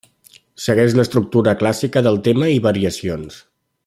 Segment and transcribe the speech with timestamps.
[0.67, 3.39] Segueix l'estructura clàssica del tema i variacions.